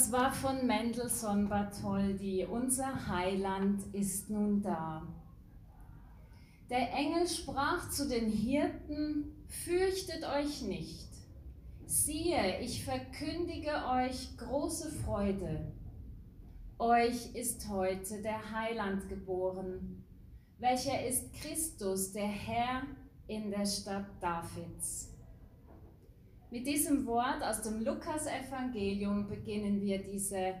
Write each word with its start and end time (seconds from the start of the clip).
Das 0.00 0.12
war 0.12 0.32
von 0.32 0.66
Mendelssohn 0.66 1.46
Bartholdy. 1.46 2.46
Unser 2.46 3.06
Heiland 3.06 3.82
ist 3.92 4.30
nun 4.30 4.62
da. 4.62 5.06
Der 6.70 6.90
Engel 6.94 7.28
sprach 7.28 7.90
zu 7.90 8.08
den 8.08 8.30
Hirten, 8.30 9.44
fürchtet 9.46 10.24
euch 10.24 10.62
nicht. 10.62 11.06
Siehe, 11.84 12.60
ich 12.60 12.82
verkündige 12.82 13.72
euch 13.92 14.38
große 14.38 14.90
Freude. 15.04 15.70
Euch 16.78 17.34
ist 17.34 17.68
heute 17.68 18.22
der 18.22 18.52
Heiland 18.52 19.06
geboren, 19.06 20.02
welcher 20.60 21.06
ist 21.06 21.30
Christus, 21.34 22.12
der 22.12 22.26
Herr 22.26 22.84
in 23.26 23.50
der 23.50 23.66
Stadt 23.66 24.06
Davids. 24.18 25.10
Mit 26.52 26.66
diesem 26.66 27.06
Wort 27.06 27.44
aus 27.44 27.62
dem 27.62 27.84
Lukasevangelium 27.84 29.28
beginnen 29.28 29.80
wir 29.82 30.02
diese 30.02 30.54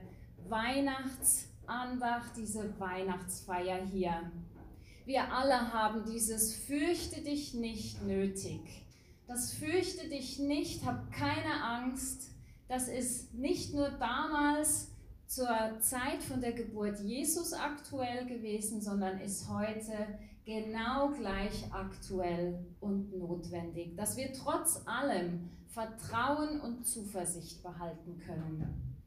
Weihnachtsandacht, 0.48 2.36
diese 2.36 2.78
Weihnachtsfeier 2.78 3.84
hier. 3.86 4.30
Wir 5.04 5.32
alle 5.32 5.72
haben 5.72 6.04
dieses 6.04 6.54
Fürchte 6.54 7.22
dich 7.22 7.54
nicht 7.54 8.04
nötig. 8.04 8.60
Das 9.26 9.52
Fürchte 9.52 10.08
dich 10.08 10.38
nicht, 10.38 10.84
hab 10.86 11.10
keine 11.10 11.60
Angst. 11.60 12.30
Das 12.68 12.86
ist 12.86 13.34
nicht 13.34 13.74
nur 13.74 13.88
damals 13.88 14.89
zur 15.30 15.78
Zeit 15.78 16.24
von 16.24 16.40
der 16.40 16.52
Geburt 16.52 16.98
Jesus 16.98 17.52
aktuell 17.52 18.26
gewesen, 18.26 18.80
sondern 18.80 19.20
ist 19.20 19.48
heute 19.48 20.18
genau 20.44 21.10
gleich 21.10 21.72
aktuell 21.72 22.66
und 22.80 23.16
notwendig, 23.16 23.96
dass 23.96 24.16
wir 24.16 24.32
trotz 24.32 24.82
allem 24.86 25.48
Vertrauen 25.68 26.60
und 26.60 26.84
Zuversicht 26.84 27.62
behalten 27.62 28.18
können. 28.18 28.98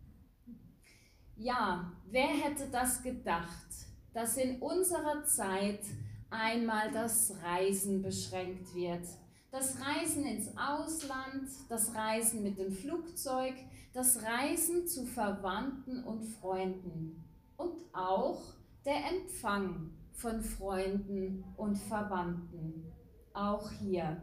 Ja, 1.36 1.92
wer 2.10 2.30
hätte 2.30 2.70
das 2.72 3.04
gedacht, 3.04 3.68
dass 4.14 4.38
in 4.38 4.62
unserer 4.62 5.26
Zeit 5.26 5.82
einmal 6.30 6.90
das 6.94 7.36
Reisen 7.44 8.02
beschränkt 8.02 8.74
wird? 8.74 9.06
Das 9.52 9.76
Reisen 9.82 10.26
ins 10.26 10.48
Ausland, 10.56 11.50
das 11.68 11.94
Reisen 11.94 12.44
mit 12.44 12.58
dem 12.58 12.72
Flugzeug, 12.72 13.56
das 13.94 14.24
Reisen 14.24 14.88
zu 14.88 15.06
Verwandten 15.06 16.04
und 16.04 16.24
Freunden 16.24 17.24
und 17.58 17.78
auch 17.94 18.42
der 18.86 19.12
Empfang 19.12 19.92
von 20.14 20.42
Freunden 20.42 21.44
und 21.58 21.78
Verwandten, 21.78 22.92
auch 23.34 23.70
hier. 23.72 24.22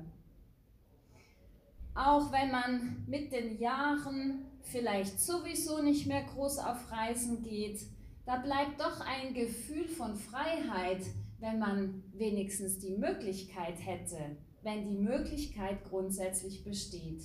Auch 1.95 2.33
wenn 2.33 2.51
man 2.51 3.05
mit 3.07 3.33
den 3.33 3.59
Jahren 3.59 4.47
vielleicht 4.63 5.21
sowieso 5.21 5.83
nicht 5.83 6.07
mehr 6.07 6.25
groß 6.25 6.59
auf 6.59 6.91
Reisen 6.91 7.43
geht, 7.43 7.81
da 8.27 8.37
bleibt 8.37 8.81
doch 8.81 9.01
ein 9.01 9.35
Gefühl 9.35 9.89
von 9.89 10.17
Freiheit, 10.17 11.03
wenn 11.39 11.59
man 11.59 12.03
wenigstens 12.13 12.79
die 12.79 12.97
Möglichkeit 12.97 13.77
hätte, 13.85 14.37
wenn 14.63 14.89
die 14.89 14.99
Möglichkeit 14.99 15.85
grundsätzlich 15.89 16.65
besteht. 16.65 17.23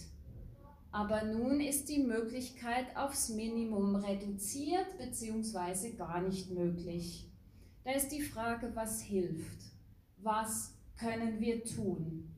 Aber 0.96 1.26
nun 1.26 1.60
ist 1.60 1.90
die 1.90 2.04
Möglichkeit 2.04 2.96
aufs 2.96 3.28
Minimum 3.28 3.98
reduziert 3.98 4.98
bzw. 4.98 5.90
gar 5.98 6.22
nicht 6.22 6.52
möglich. 6.52 7.30
Da 7.84 7.92
ist 7.92 8.14
die 8.14 8.22
Frage, 8.22 8.74
was 8.76 9.02
hilft? 9.02 9.60
Was 10.20 10.74
können 10.98 11.42
wir 11.42 11.66
tun? 11.66 12.34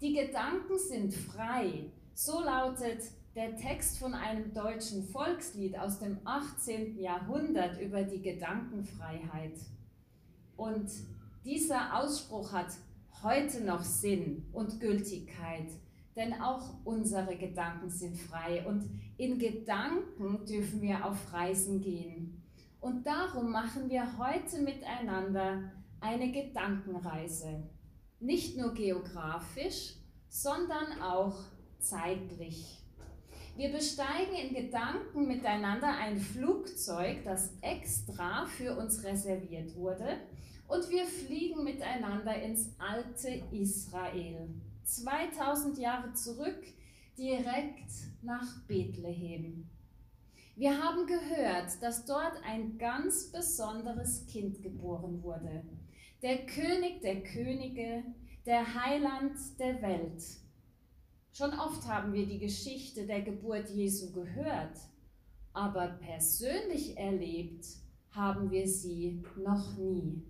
Die 0.00 0.14
Gedanken 0.14 0.78
sind 0.78 1.12
frei. 1.12 1.92
So 2.14 2.40
lautet 2.40 3.02
der 3.34 3.54
Text 3.56 3.98
von 3.98 4.14
einem 4.14 4.54
deutschen 4.54 5.06
Volkslied 5.06 5.78
aus 5.78 5.98
dem 5.98 6.20
18. 6.24 6.98
Jahrhundert 6.98 7.78
über 7.78 8.04
die 8.04 8.22
Gedankenfreiheit. 8.22 9.58
Und 10.56 10.88
dieser 11.44 11.94
Ausspruch 11.94 12.52
hat 12.52 12.72
heute 13.22 13.62
noch 13.64 13.82
Sinn 13.82 14.46
und 14.54 14.80
Gültigkeit, 14.80 15.68
denn 16.18 16.34
auch 16.42 16.74
unsere 16.84 17.36
Gedanken 17.36 17.88
sind 17.88 18.18
frei 18.18 18.66
und 18.66 18.84
in 19.16 19.38
Gedanken 19.38 20.44
dürfen 20.44 20.82
wir 20.82 21.06
auf 21.06 21.32
Reisen 21.32 21.80
gehen. 21.80 22.42
Und 22.80 23.06
darum 23.06 23.50
machen 23.50 23.88
wir 23.88 24.18
heute 24.18 24.60
miteinander 24.60 25.72
eine 26.00 26.30
Gedankenreise 26.30 27.62
nicht 28.20 28.56
nur 28.56 28.74
geografisch, 28.74 29.94
sondern 30.28 31.00
auch 31.00 31.36
zeitlich. 31.78 32.78
Wir 33.56 33.72
besteigen 33.72 34.34
in 34.34 34.54
Gedanken 34.54 35.26
miteinander 35.26 35.88
ein 35.88 36.18
Flugzeug, 36.18 37.24
das 37.24 37.52
extra 37.60 38.46
für 38.46 38.76
uns 38.76 39.04
reserviert 39.04 39.74
wurde, 39.76 40.18
und 40.68 40.90
wir 40.90 41.06
fliegen 41.06 41.64
miteinander 41.64 42.42
ins 42.42 42.74
alte 42.78 43.42
Israel, 43.52 44.48
2000 44.88 45.78
Jahre 45.78 46.12
zurück, 46.14 46.62
direkt 47.16 47.92
nach 48.22 48.66
Bethlehem. 48.66 49.68
Wir 50.56 50.82
haben 50.82 51.06
gehört, 51.06 51.82
dass 51.82 52.04
dort 52.04 52.42
ein 52.44 52.78
ganz 52.78 53.30
besonderes 53.30 54.26
Kind 54.26 54.62
geboren 54.62 55.22
wurde 55.22 55.62
der 56.22 56.46
König 56.46 57.00
der 57.00 57.22
Könige, 57.22 58.02
der 58.44 58.74
Heiland 58.74 59.36
der 59.58 59.80
Welt. 59.82 60.22
Schon 61.32 61.52
oft 61.52 61.86
haben 61.86 62.12
wir 62.12 62.26
die 62.26 62.40
Geschichte 62.40 63.06
der 63.06 63.22
Geburt 63.22 63.70
Jesu 63.70 64.12
gehört, 64.12 64.78
aber 65.52 65.98
persönlich 66.00 66.96
erlebt 66.96 67.66
haben 68.10 68.50
wir 68.50 68.66
sie 68.66 69.22
noch 69.36 69.76
nie. 69.76 70.24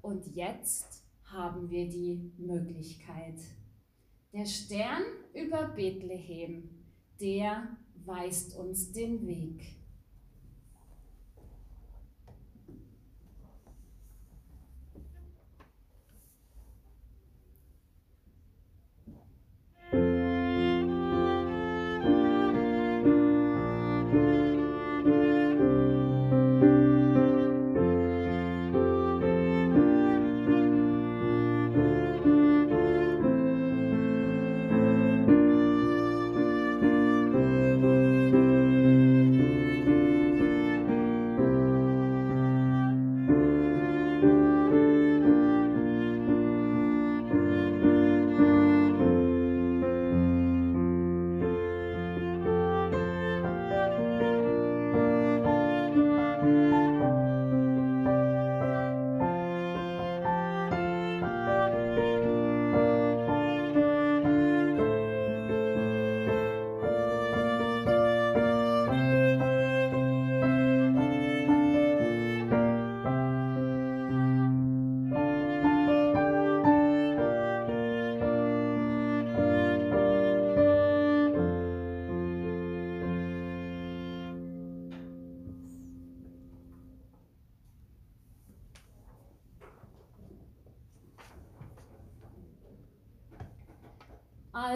Und 0.00 0.26
jetzt 0.36 1.02
haben 1.24 1.68
wir 1.70 1.88
die 1.88 2.30
Möglichkeit. 2.38 3.40
Der 4.36 4.44
Stern 4.44 5.02
über 5.32 5.68
Bethlehem, 5.68 6.68
der 7.18 7.74
weist 8.04 8.54
uns 8.54 8.92
den 8.92 9.26
Weg. 9.26 9.78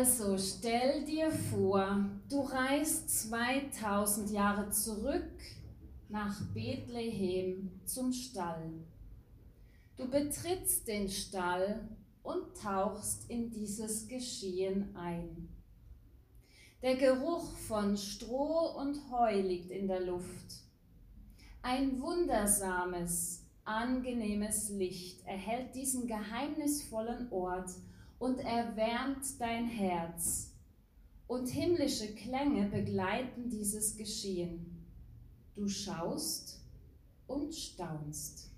Also 0.01 0.39
stell 0.39 1.05
dir 1.05 1.31
vor, 1.31 2.07
du 2.31 2.41
reist 2.41 3.11
2000 3.29 4.31
Jahre 4.31 4.71
zurück 4.71 5.31
nach 6.09 6.41
Bethlehem 6.55 7.71
zum 7.85 8.11
Stall. 8.11 8.73
Du 9.99 10.09
betrittst 10.09 10.89
den 10.89 11.07
Stall 11.07 11.87
und 12.23 12.57
tauchst 12.57 13.29
in 13.29 13.51
dieses 13.51 14.09
Geschehen 14.09 14.97
ein. 14.97 15.51
Der 16.81 16.97
Geruch 16.97 17.53
von 17.69 17.95
Stroh 17.99 18.79
und 18.79 18.97
Heu 19.11 19.39
liegt 19.39 19.71
in 19.71 19.87
der 19.87 20.01
Luft. 20.01 20.65
Ein 21.61 22.01
wundersames, 22.01 23.45
angenehmes 23.67 24.71
Licht 24.71 25.27
erhält 25.27 25.75
diesen 25.75 26.07
geheimnisvollen 26.07 27.31
Ort 27.31 27.69
und 28.21 28.39
erwärmt 28.39 29.41
dein 29.41 29.67
Herz. 29.67 30.53
Und 31.27 31.49
himmlische 31.49 32.15
Klänge 32.15 32.69
begleiten 32.69 33.49
dieses 33.49 33.97
Geschehen. 33.97 34.85
Du 35.55 35.69
schaust 35.69 36.61
und 37.27 37.55
staunst. 37.55 38.50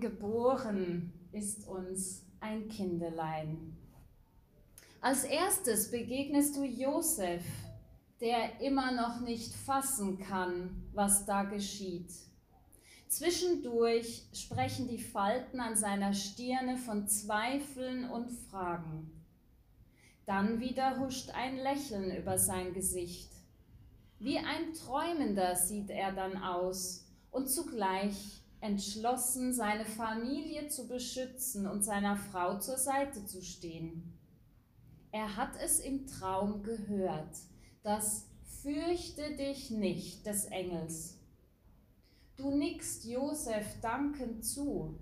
Geboren 0.00 1.12
ist 1.32 1.66
uns 1.66 2.24
ein 2.40 2.68
Kindelein. 2.68 3.76
Als 5.00 5.24
erstes 5.24 5.90
begegnest 5.90 6.56
du 6.56 6.64
Josef, 6.64 7.44
der 8.20 8.60
immer 8.60 8.90
noch 8.92 9.20
nicht 9.20 9.54
fassen 9.54 10.18
kann, 10.18 10.88
was 10.92 11.24
da 11.24 11.44
geschieht. 11.44 12.12
Zwischendurch 13.08 14.24
sprechen 14.32 14.88
die 14.88 14.98
Falten 14.98 15.60
an 15.60 15.76
seiner 15.76 16.12
Stirne 16.12 16.76
von 16.76 17.08
Zweifeln 17.08 18.10
und 18.10 18.30
Fragen. 18.30 19.10
Dann 20.26 20.60
wieder 20.60 20.98
huscht 20.98 21.30
ein 21.30 21.56
Lächeln 21.56 22.14
über 22.14 22.36
sein 22.36 22.74
Gesicht. 22.74 23.30
Wie 24.18 24.36
ein 24.36 24.74
Träumender 24.74 25.56
sieht 25.56 25.90
er 25.90 26.12
dann 26.12 26.36
aus 26.36 27.06
und 27.30 27.48
zugleich 27.48 28.42
entschlossen, 28.60 29.52
seine 29.52 29.84
Familie 29.84 30.68
zu 30.68 30.88
beschützen 30.88 31.66
und 31.66 31.82
seiner 31.82 32.16
Frau 32.16 32.58
zur 32.58 32.76
Seite 32.76 33.24
zu 33.24 33.42
stehen. 33.42 34.18
Er 35.12 35.36
hat 35.36 35.52
es 35.62 35.80
im 35.80 36.06
Traum 36.06 36.62
gehört, 36.62 37.36
das 37.82 38.26
Fürchte 38.62 39.36
dich 39.36 39.70
nicht 39.70 40.26
des 40.26 40.46
Engels. 40.46 41.16
Du 42.36 42.50
nickst 42.50 43.04
Josef 43.04 43.80
dankend 43.80 44.44
zu. 44.44 44.98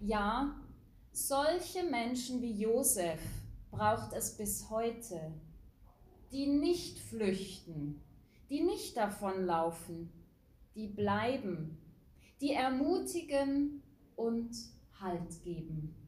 Ja, 0.00 0.60
solche 1.10 1.82
Menschen 1.84 2.40
wie 2.40 2.52
Josef 2.52 3.20
braucht 3.70 4.12
es 4.12 4.36
bis 4.36 4.70
heute, 4.70 5.32
die 6.30 6.46
nicht 6.46 6.98
flüchten, 6.98 8.00
die 8.48 8.62
nicht 8.62 8.96
davonlaufen, 8.96 10.12
die 10.74 10.86
bleiben 10.86 11.81
die 12.42 12.52
ermutigen 12.52 13.82
und 14.16 14.50
Halt 15.00 15.42
geben. 15.42 16.01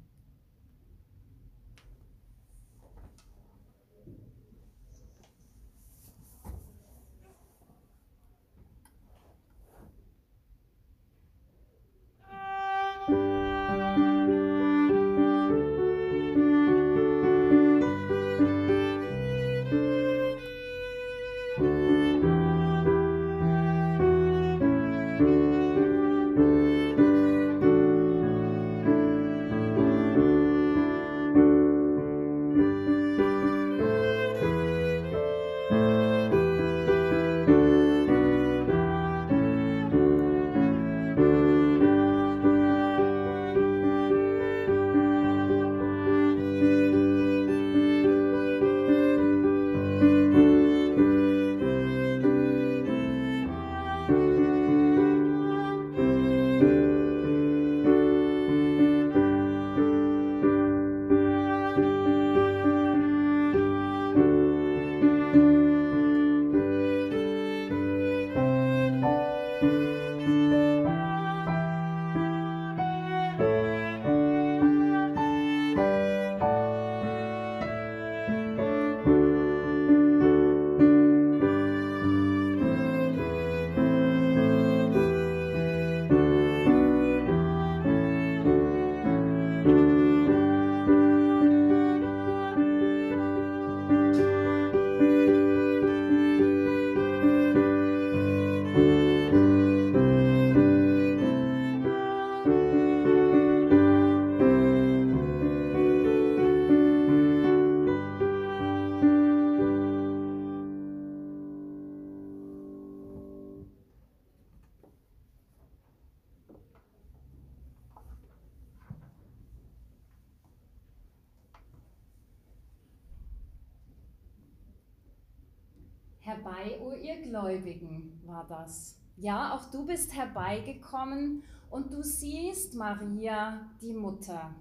Herbei, 126.44 126.78
o 126.78 126.92
ihr 126.92 127.22
Gläubigen, 127.22 128.20
war 128.26 128.46
das. 128.46 128.98
Ja, 129.16 129.54
auch 129.54 129.70
du 129.70 129.86
bist 129.86 130.14
herbeigekommen 130.14 131.42
und 131.70 131.92
du 131.92 132.02
siehst 132.02 132.74
Maria, 132.74 133.70
die 133.80 133.94
Mutter. 133.94 134.54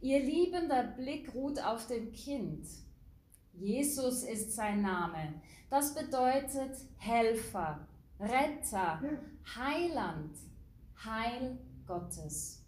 Ihr 0.00 0.20
liebender 0.20 0.84
Blick 0.84 1.34
ruht 1.34 1.62
auf 1.62 1.86
dem 1.86 2.12
Kind. 2.12 2.66
Jesus 3.52 4.22
ist 4.22 4.52
sein 4.52 4.80
Name. 4.80 5.34
Das 5.68 5.94
bedeutet 5.94 6.78
Helfer, 6.96 7.86
Retter, 8.18 9.02
Heiland, 9.54 10.34
Heil 11.04 11.58
Gottes. 11.86 12.64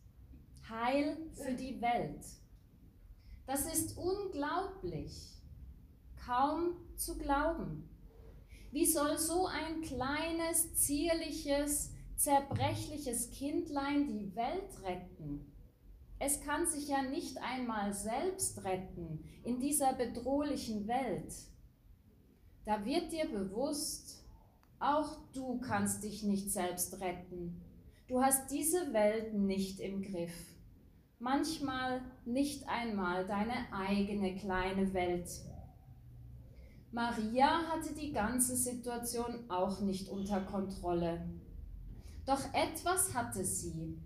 Heil 0.69 1.17
für 1.33 1.55
die 1.55 1.81
Welt. 1.81 2.25
Das 3.47 3.73
ist 3.73 3.97
unglaublich, 3.97 5.41
kaum 6.27 6.77
zu 6.97 7.17
glauben. 7.17 7.89
Wie 8.75 8.87
soll 8.87 9.17
so 9.19 9.47
ein 9.47 9.83
kleines, 9.83 10.75
zierliches, 10.75 11.93
zerbrechliches 12.17 13.31
Kindlein 13.31 14.09
die 14.09 14.35
Welt 14.35 14.83
retten? 14.83 15.47
Es 16.19 16.41
kann 16.41 16.67
sich 16.67 16.89
ja 16.89 17.03
nicht 17.03 17.39
einmal 17.39 17.95
selbst 17.95 18.65
retten 18.65 19.23
in 19.45 19.61
dieser 19.61 19.93
bedrohlichen 19.93 20.89
Welt. 20.89 21.33
Da 22.65 22.85
wird 22.85 23.13
dir 23.13 23.27
bewusst, 23.27 24.25
auch 24.81 25.19
du 25.33 25.61
kannst 25.61 26.03
dich 26.03 26.25
nicht 26.25 26.51
selbst 26.51 27.01
retten. 27.01 27.63
Du 28.09 28.25
hast 28.25 28.51
diese 28.51 28.93
Welt 28.93 29.35
nicht 29.35 29.79
im 29.79 30.03
Griff. 30.03 30.35
Manchmal 31.21 32.03
nicht 32.25 32.69
einmal 32.69 33.25
deine 33.25 33.73
eigene 33.73 34.35
kleine 34.35 34.93
Welt 34.93 35.31
Maria 36.95 37.67
hatte 37.67 37.93
die 37.93 38.13
ganze 38.13 38.55
Situation 38.55 39.51
auch 39.51 39.81
nicht 39.81 40.09
unter 40.09 40.41
Kontrolle. 40.43 41.27
Doch 42.25 42.55
etwas 42.55 43.13
hatte 43.13 43.45
sie. 43.45 43.99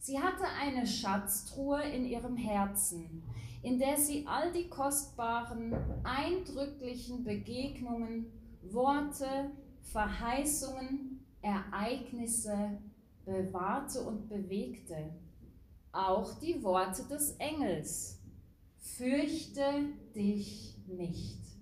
Sie 0.00 0.18
hatte 0.18 0.42
eine 0.60 0.84
Schatztruhe 0.84 1.80
in 1.82 2.04
ihrem 2.04 2.36
Herzen, 2.36 3.22
in 3.62 3.78
der 3.78 3.96
sie 3.96 4.26
all 4.26 4.50
die 4.52 4.68
kostbaren, 4.68 5.76
eindrücklichen 6.02 7.22
Begegnungen, 7.22 8.26
Worte, 8.62 9.52
Verheißungen, 9.82 11.24
Ereignisse 11.40 12.78
bewahrte 13.24 14.02
und 14.02 14.28
bewegte. 14.28 15.14
Auch 15.92 16.40
die 16.40 16.60
Worte 16.64 17.04
des 17.04 17.36
Engels. 17.36 18.18
Fürchte 18.80 19.62
dich 20.16 20.76
nicht. 20.88 21.53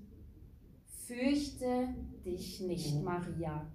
Fürchte 1.12 1.94
dich 2.24 2.60
nicht, 2.60 3.02
Maria. 3.02 3.66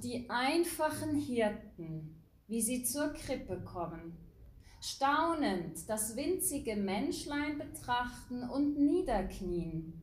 Die 0.00 0.28
einfachen 0.30 1.16
Hirten, 1.16 2.22
wie 2.46 2.62
sie 2.62 2.84
zur 2.84 3.12
Krippe 3.12 3.60
kommen, 3.64 4.16
staunend 4.80 5.88
das 5.88 6.16
winzige 6.16 6.76
Menschlein 6.76 7.58
betrachten 7.58 8.48
und 8.48 8.78
niederknien, 8.78 10.02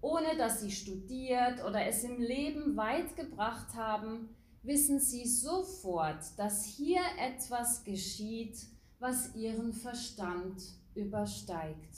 ohne 0.00 0.36
dass 0.36 0.60
sie 0.60 0.70
studiert 0.70 1.64
oder 1.64 1.86
es 1.86 2.04
im 2.04 2.20
Leben 2.20 2.76
weit 2.76 3.16
gebracht 3.16 3.74
haben, 3.74 4.28
wissen 4.62 4.98
sie 4.98 5.26
sofort, 5.26 6.22
dass 6.36 6.64
hier 6.64 7.02
etwas 7.18 7.84
geschieht, 7.84 8.56
was 8.98 9.34
ihren 9.34 9.72
Verstand 9.72 10.62
übersteigt. 10.94 11.96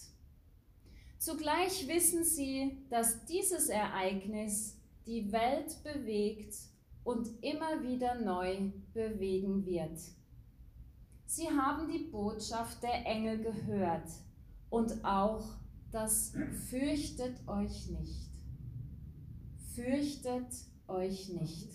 Zugleich 1.18 1.86
wissen 1.88 2.24
sie, 2.24 2.78
dass 2.90 3.24
dieses 3.26 3.68
Ereignis 3.68 4.76
die 5.06 5.30
Welt 5.30 5.82
bewegt 5.82 6.54
und 7.06 7.28
immer 7.40 7.84
wieder 7.84 8.20
neu 8.20 8.72
bewegen 8.92 9.64
wird. 9.64 9.96
Sie 11.26 11.48
haben 11.48 11.88
die 11.88 12.10
Botschaft 12.10 12.82
der 12.82 13.06
Engel 13.06 13.38
gehört 13.38 14.08
und 14.70 15.04
auch 15.04 15.44
das 15.92 16.32
Fürchtet 16.68 17.46
euch 17.46 17.88
nicht. 17.90 18.28
Fürchtet 19.76 20.48
euch 20.88 21.28
nicht. 21.28 21.70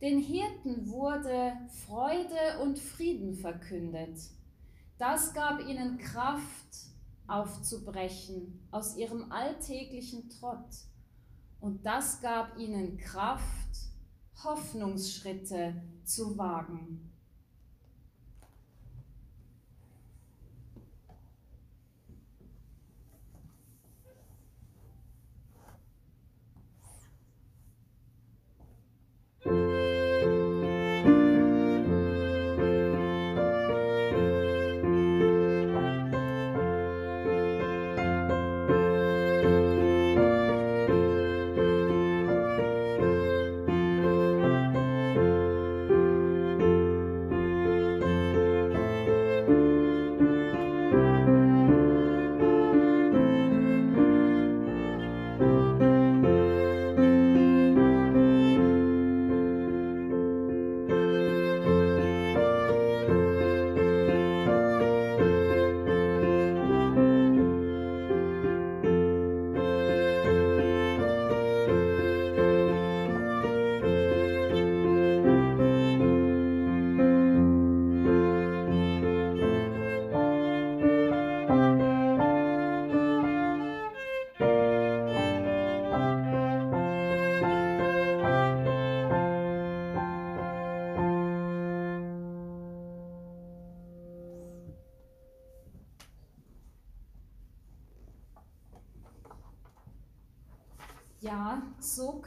Den 0.00 0.18
Hirten 0.18 0.88
wurde 0.88 1.52
Freude 1.86 2.58
und 2.62 2.80
Frieden 2.80 3.36
verkündet. 3.36 4.18
Das 4.98 5.32
gab 5.34 5.60
ihnen 5.68 5.98
Kraft 5.98 6.42
aufzubrechen 7.28 8.66
aus 8.72 8.96
ihrem 8.96 9.30
alltäglichen 9.30 10.28
Trott 10.30 10.74
und 11.64 11.86
das 11.86 12.20
gab 12.20 12.58
ihnen 12.58 12.98
Kraft, 12.98 13.42
Hoffnungsschritte 14.44 15.74
zu 16.04 16.36
wagen. 16.36 17.13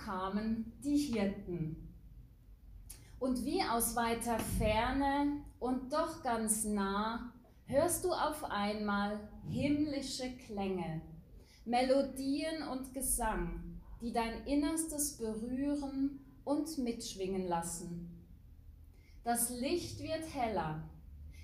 Kamen 0.07 0.71
die 0.85 0.95
Hirten. 0.95 1.75
Und 3.19 3.43
wie 3.43 3.61
aus 3.61 3.93
weiter 3.97 4.39
Ferne 4.57 5.41
und 5.59 5.91
doch 5.91 6.23
ganz 6.23 6.63
nah 6.63 7.33
hörst 7.65 8.05
du 8.05 8.13
auf 8.13 8.45
einmal 8.45 9.19
himmlische 9.49 10.31
Klänge, 10.45 11.01
Melodien 11.65 12.63
und 12.71 12.93
Gesang, 12.93 13.81
die 13.99 14.13
dein 14.13 14.45
Innerstes 14.45 15.17
berühren 15.17 16.21
und 16.45 16.77
mitschwingen 16.77 17.45
lassen. 17.45 18.09
Das 19.25 19.49
Licht 19.49 20.01
wird 20.01 20.33
heller, 20.33 20.87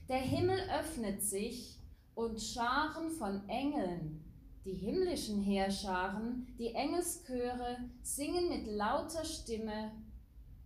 der 0.08 0.22
Himmel 0.22 0.60
öffnet 0.80 1.22
sich 1.22 1.80
und 2.16 2.42
Scharen 2.42 3.10
von 3.10 3.50
Engeln, 3.50 4.23
die 4.66 4.74
himmlischen 4.74 5.42
Heerscharen, 5.42 6.48
die 6.58 6.74
Engelschöre 6.74 7.78
singen 8.02 8.50
mit 8.50 8.68
lauter 8.68 9.26
Stimme, 9.26 9.92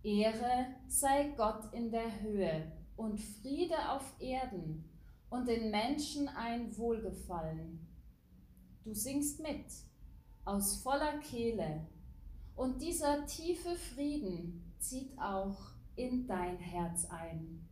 Ehre 0.02 0.66
sei 0.86 1.32
Gott 1.36 1.72
in 1.72 1.90
der 1.90 2.20
Höhe 2.20 2.70
und 2.96 3.18
Friede 3.18 3.90
auf 3.90 4.14
Erden 4.20 4.88
und 5.30 5.48
den 5.48 5.70
Menschen 5.70 6.28
ein 6.28 6.76
Wohlgefallen. 6.76 7.86
Du 8.84 8.94
singst 8.94 9.40
mit, 9.40 9.66
aus 10.44 10.82
voller 10.82 11.18
Kehle, 11.18 11.86
und 12.54 12.82
dieser 12.82 13.24
tiefe 13.26 13.76
Frieden 13.76 14.74
zieht 14.80 15.16
auch 15.16 15.58
in 15.94 16.26
dein 16.26 16.58
Herz 16.58 17.06
ein. 17.08 17.68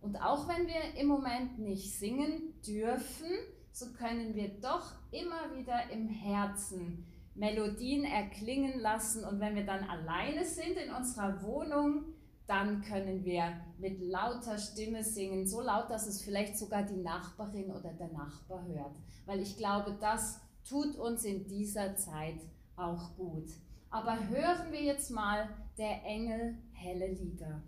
Und 0.00 0.16
auch 0.16 0.48
wenn 0.48 0.66
wir 0.66 1.00
im 1.00 1.06
Moment 1.06 1.60
nicht 1.60 1.96
singen 1.96 2.60
dürfen, 2.66 3.30
so 3.74 3.92
können 3.92 4.36
wir 4.36 4.48
doch 4.60 4.92
immer 5.10 5.52
wieder 5.56 5.90
im 5.90 6.08
Herzen 6.08 7.04
Melodien 7.34 8.04
erklingen 8.04 8.78
lassen. 8.78 9.24
Und 9.24 9.40
wenn 9.40 9.56
wir 9.56 9.66
dann 9.66 9.82
alleine 9.82 10.44
sind 10.44 10.76
in 10.76 10.94
unserer 10.94 11.42
Wohnung, 11.42 12.04
dann 12.46 12.82
können 12.82 13.24
wir 13.24 13.52
mit 13.78 14.00
lauter 14.00 14.58
Stimme 14.58 15.02
singen, 15.02 15.44
so 15.44 15.60
laut, 15.60 15.90
dass 15.90 16.06
es 16.06 16.22
vielleicht 16.22 16.56
sogar 16.56 16.84
die 16.84 17.02
Nachbarin 17.02 17.72
oder 17.72 17.92
der 17.92 18.12
Nachbar 18.12 18.64
hört. 18.64 18.94
Weil 19.26 19.40
ich 19.40 19.56
glaube, 19.56 19.96
das 20.00 20.40
tut 20.68 20.94
uns 20.94 21.24
in 21.24 21.44
dieser 21.48 21.96
Zeit 21.96 22.38
auch 22.76 23.16
gut. 23.16 23.48
Aber 23.90 24.28
hören 24.28 24.70
wir 24.70 24.82
jetzt 24.82 25.10
mal 25.10 25.48
der 25.78 26.04
Engel 26.04 26.58
helle 26.74 27.08
Lieder. 27.08 27.60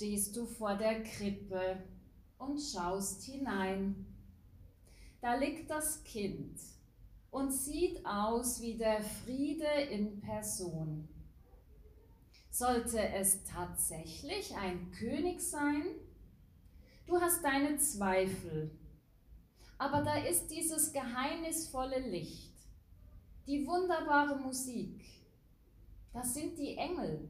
Stehst 0.00 0.34
du 0.34 0.46
vor 0.46 0.76
der 0.76 1.02
Krippe 1.02 1.84
und 2.38 2.58
schaust 2.58 3.22
hinein. 3.24 4.06
Da 5.20 5.34
liegt 5.34 5.70
das 5.70 6.02
Kind 6.04 6.58
und 7.30 7.52
sieht 7.52 8.06
aus 8.06 8.62
wie 8.62 8.78
der 8.78 9.02
Friede 9.02 9.68
in 9.90 10.18
Person. 10.22 11.06
Sollte 12.48 12.98
es 12.98 13.44
tatsächlich 13.44 14.56
ein 14.56 14.90
König 14.90 15.42
sein? 15.42 15.84
Du 17.06 17.20
hast 17.20 17.44
deine 17.44 17.76
Zweifel, 17.76 18.70
aber 19.76 20.00
da 20.00 20.24
ist 20.24 20.48
dieses 20.48 20.94
geheimnisvolle 20.94 22.00
Licht, 22.08 22.54
die 23.46 23.66
wunderbare 23.66 24.38
Musik, 24.38 25.04
das 26.14 26.32
sind 26.32 26.58
die 26.58 26.78
Engel 26.78 27.28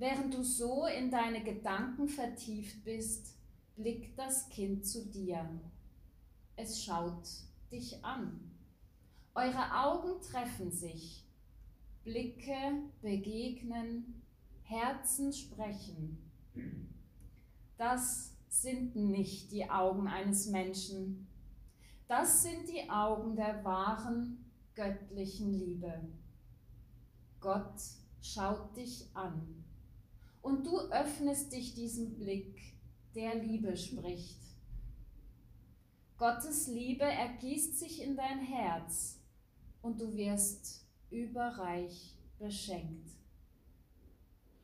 Während 0.00 0.32
du 0.32 0.42
so 0.42 0.86
in 0.86 1.10
deine 1.10 1.44
Gedanken 1.44 2.08
vertieft 2.08 2.82
bist, 2.84 3.36
blickt 3.76 4.18
das 4.18 4.48
Kind 4.48 4.86
zu 4.86 5.04
dir. 5.04 5.46
Es 6.56 6.82
schaut 6.82 7.28
dich 7.70 8.02
an. 8.02 8.50
Eure 9.34 9.84
Augen 9.84 10.18
treffen 10.22 10.72
sich. 10.72 11.22
Blicke 12.02 12.82
begegnen, 13.02 14.22
Herzen 14.62 15.34
sprechen. 15.34 16.16
Das 17.76 18.34
sind 18.48 18.96
nicht 18.96 19.52
die 19.52 19.68
Augen 19.68 20.08
eines 20.08 20.46
Menschen. 20.46 21.28
Das 22.08 22.42
sind 22.42 22.70
die 22.70 22.88
Augen 22.88 23.36
der 23.36 23.62
wahren 23.66 24.50
göttlichen 24.74 25.52
Liebe. 25.52 26.08
Gott 27.38 27.78
schaut 28.22 28.74
dich 28.74 29.04
an 29.12 29.59
und 30.42 30.66
du 30.66 30.78
öffnest 30.90 31.52
dich 31.52 31.74
diesem 31.74 32.16
Blick, 32.16 32.74
der 33.14 33.34
Liebe 33.36 33.76
spricht. 33.76 34.38
Gottes 36.16 36.66
Liebe 36.66 37.04
ergießt 37.04 37.78
sich 37.78 38.02
in 38.02 38.16
dein 38.16 38.40
Herz 38.40 39.20
und 39.82 40.00
du 40.00 40.14
wirst 40.14 40.86
überreich 41.10 42.14
beschenkt. 42.38 43.10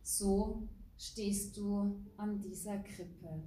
So 0.02 0.68
stehst 0.98 1.56
du 1.56 2.04
an 2.16 2.40
dieser 2.40 2.78
Krippe. 2.78 3.42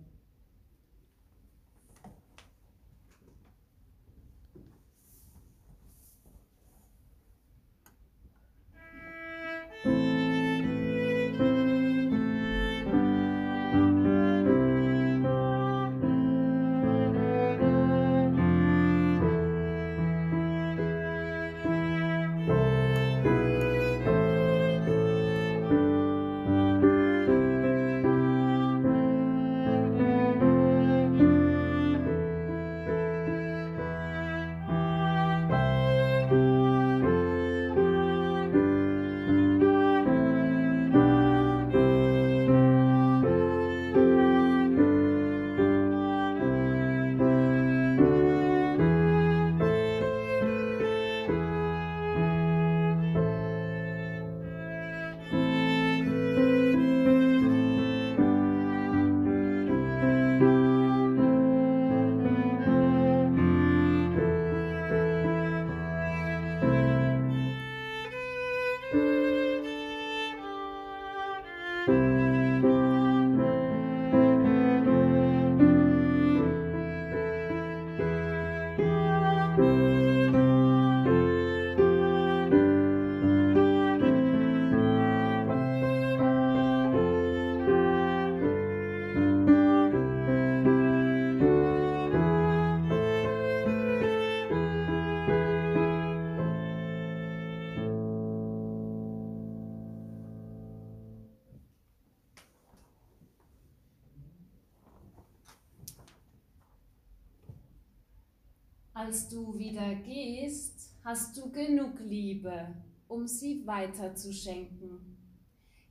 Als 109.09 109.27
du 109.27 109.57
wieder 109.57 109.95
gehst, 109.95 110.93
hast 111.03 111.35
du 111.35 111.51
genug 111.51 111.99
Liebe, 111.99 112.75
um 113.07 113.25
sie 113.25 113.65
weiterzuschenken. 113.65 115.17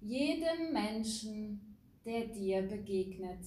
Jedem 0.00 0.72
Menschen, 0.72 1.76
der 2.04 2.28
dir 2.28 2.62
begegnet. 2.62 3.44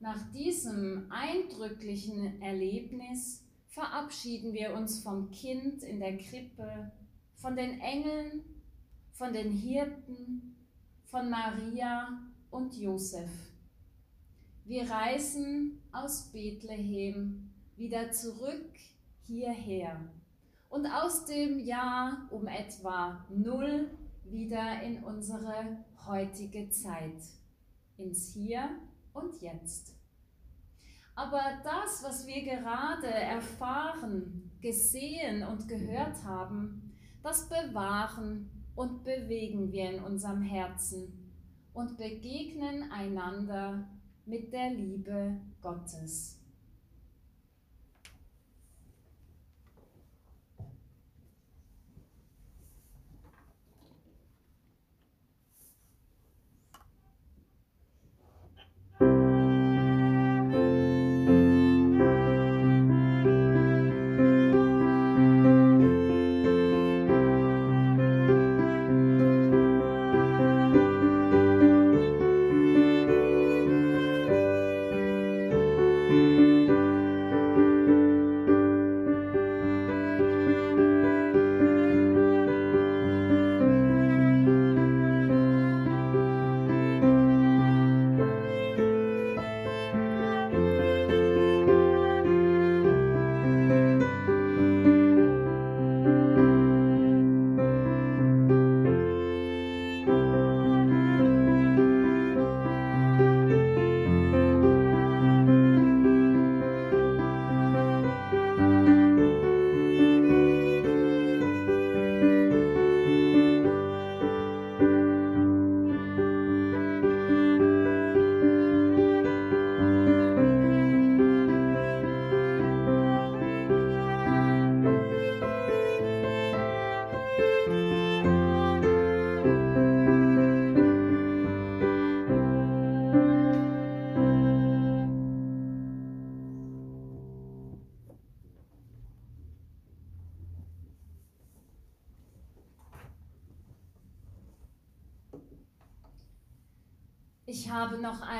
Nach 0.00 0.28
diesem 0.32 1.06
eindrücklichen 1.08 2.42
Erlebnis 2.42 3.44
verabschieden 3.68 4.52
wir 4.54 4.74
uns 4.74 4.98
vom 4.98 5.30
Kind 5.30 5.84
in 5.84 6.00
der 6.00 6.18
Krippe, 6.18 6.90
von 7.36 7.54
den 7.54 7.78
Engeln, 7.78 8.42
von 9.12 9.32
den 9.32 9.52
Hirten, 9.52 10.56
von 11.04 11.30
Maria 11.30 12.08
und 12.50 12.76
Josef. 12.76 13.30
Wir 14.64 14.90
reisen 14.90 15.80
aus 15.92 16.32
Bethlehem 16.32 17.43
wieder 17.76 18.10
zurück 18.10 18.70
hierher 19.26 20.00
und 20.68 20.86
aus 20.86 21.24
dem 21.24 21.58
Jahr 21.58 22.26
um 22.30 22.46
etwa 22.46 23.24
null 23.30 23.90
wieder 24.24 24.82
in 24.82 25.04
unsere 25.04 25.84
heutige 26.06 26.68
Zeit, 26.70 27.20
ins 27.96 28.32
Hier 28.32 28.68
und 29.12 29.40
Jetzt. 29.40 29.94
Aber 31.14 31.40
das, 31.62 32.02
was 32.02 32.26
wir 32.26 32.42
gerade 32.42 33.06
erfahren, 33.06 34.50
gesehen 34.60 35.44
und 35.44 35.68
gehört 35.68 36.24
haben, 36.24 36.92
das 37.22 37.48
bewahren 37.48 38.50
und 38.74 39.04
bewegen 39.04 39.70
wir 39.70 39.90
in 39.90 40.02
unserem 40.02 40.42
Herzen 40.42 41.30
und 41.72 41.96
begegnen 41.96 42.90
einander 42.90 43.88
mit 44.26 44.52
der 44.52 44.70
Liebe 44.70 45.36
Gottes. 45.60 46.43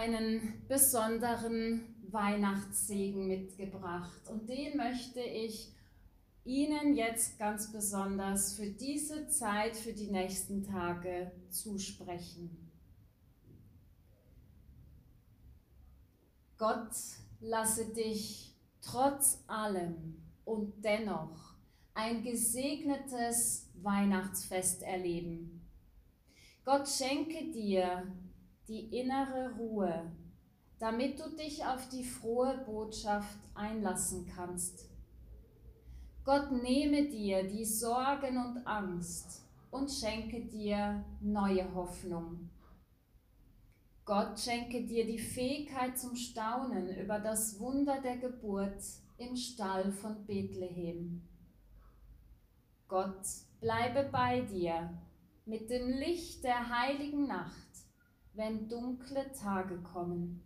Einen 0.04 0.66
besonderen 0.68 1.94
Weihnachtssegen 2.10 3.26
mitgebracht 3.26 4.28
und 4.30 4.48
den 4.48 4.76
möchte 4.76 5.20
ich 5.20 5.72
Ihnen 6.44 6.94
jetzt 6.94 7.38
ganz 7.38 7.72
besonders 7.72 8.52
für 8.52 8.66
diese 8.66 9.28
Zeit, 9.28 9.74
für 9.74 9.94
die 9.94 10.10
nächsten 10.10 10.62
Tage 10.62 11.32
zusprechen. 11.48 12.70
Gott 16.58 16.92
lasse 17.40 17.86
dich 17.94 18.54
trotz 18.82 19.42
allem 19.46 20.22
und 20.44 20.84
dennoch 20.84 21.54
ein 21.94 22.22
gesegnetes 22.22 23.70
Weihnachtsfest 23.80 24.82
erleben. 24.82 25.66
Gott 26.66 26.88
schenke 26.88 27.50
dir 27.52 28.06
die 28.68 28.98
innere 28.98 29.54
Ruhe, 29.58 30.10
damit 30.78 31.20
du 31.20 31.30
dich 31.36 31.64
auf 31.64 31.88
die 31.88 32.04
frohe 32.04 32.62
Botschaft 32.66 33.38
einlassen 33.54 34.26
kannst. 34.26 34.88
Gott 36.24 36.50
nehme 36.52 37.08
dir 37.08 37.46
die 37.46 37.64
Sorgen 37.64 38.38
und 38.38 38.66
Angst 38.66 39.42
und 39.70 39.90
schenke 39.90 40.46
dir 40.46 41.04
neue 41.20 41.74
Hoffnung. 41.74 42.48
Gott 44.06 44.38
schenke 44.38 44.84
dir 44.86 45.06
die 45.06 45.18
Fähigkeit 45.18 45.98
zum 45.98 46.14
Staunen 46.14 46.94
über 46.96 47.18
das 47.18 47.58
Wunder 47.58 48.00
der 48.02 48.18
Geburt 48.18 48.82
im 49.16 49.36
Stall 49.36 49.92
von 49.92 50.26
Bethlehem. 50.26 51.26
Gott 52.88 53.22
bleibe 53.60 54.08
bei 54.10 54.42
dir 54.42 54.90
mit 55.46 55.70
dem 55.70 55.88
Licht 55.88 56.44
der 56.44 56.68
heiligen 56.68 57.26
Nacht 57.26 57.73
wenn 58.34 58.68
dunkle 58.68 59.30
Tage 59.32 59.78
kommen. 59.82 60.42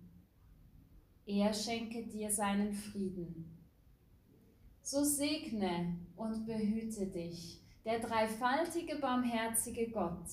Er 1.27 1.53
schenke 1.53 2.07
dir 2.07 2.31
seinen 2.31 2.73
Frieden. 2.73 3.59
So 4.83 5.05
segne 5.05 5.99
und 6.17 6.47
behüte 6.47 7.07
dich 7.07 7.63
der 7.85 8.01
dreifaltige 8.01 8.97
barmherzige 8.97 9.91
Gott, 9.91 10.27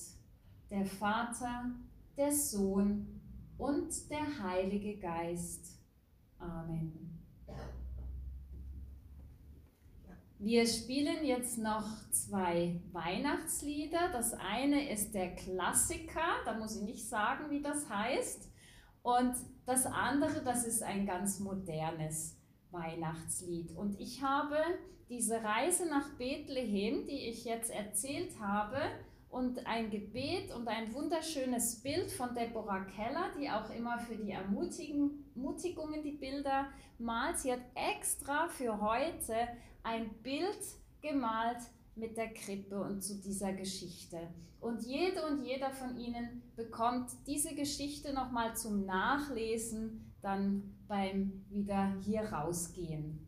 der 0.70 0.84
Vater, 0.84 1.70
der 2.16 2.32
Sohn 2.32 3.20
und 3.56 4.10
der 4.10 4.42
Heilige 4.42 4.98
Geist. 4.98 5.78
Amen. 6.38 7.05
Wir 10.38 10.66
spielen 10.66 11.24
jetzt 11.24 11.56
noch 11.56 11.86
zwei 12.10 12.78
Weihnachtslieder. 12.92 14.10
Das 14.12 14.34
eine 14.34 14.90
ist 14.92 15.14
der 15.14 15.34
Klassiker, 15.34 16.42
da 16.44 16.58
muss 16.58 16.76
ich 16.76 16.82
nicht 16.82 17.08
sagen, 17.08 17.48
wie 17.48 17.62
das 17.62 17.88
heißt. 17.88 18.50
Und 19.02 19.34
das 19.64 19.86
andere, 19.86 20.42
das 20.44 20.66
ist 20.66 20.82
ein 20.82 21.06
ganz 21.06 21.40
modernes 21.40 22.36
Weihnachtslied. 22.70 23.74
Und 23.76 23.98
ich 23.98 24.22
habe 24.22 24.58
diese 25.08 25.42
Reise 25.42 25.86
nach 25.88 26.10
Bethlehem, 26.18 27.06
die 27.06 27.30
ich 27.30 27.46
jetzt 27.46 27.70
erzählt 27.70 28.38
habe, 28.38 28.76
und 29.36 29.66
ein 29.66 29.90
Gebet 29.90 30.54
und 30.54 30.66
ein 30.66 30.94
wunderschönes 30.94 31.82
Bild 31.82 32.10
von 32.10 32.34
Deborah 32.34 32.86
Keller, 32.86 33.30
die 33.38 33.50
auch 33.50 33.68
immer 33.68 33.98
für 33.98 34.16
die 34.16 34.30
Ermutigungen 34.30 36.02
die 36.02 36.12
Bilder 36.12 36.68
malt. 36.98 37.38
Sie 37.38 37.52
hat 37.52 37.60
extra 37.74 38.48
für 38.48 38.80
heute 38.80 39.34
ein 39.82 40.08
Bild 40.22 40.58
gemalt 41.02 41.58
mit 41.96 42.16
der 42.16 42.32
Krippe 42.32 42.80
und 42.80 43.02
zu 43.02 43.20
dieser 43.20 43.52
Geschichte. 43.52 44.18
Und 44.58 44.82
jede 44.84 45.26
und 45.26 45.44
jeder 45.44 45.70
von 45.70 45.98
Ihnen 45.98 46.42
bekommt 46.56 47.10
diese 47.26 47.54
Geschichte 47.54 48.14
nochmal 48.14 48.56
zum 48.56 48.86
Nachlesen 48.86 50.14
dann 50.22 50.74
beim 50.88 51.44
wieder 51.50 51.94
hier 52.00 52.22
rausgehen. 52.22 53.25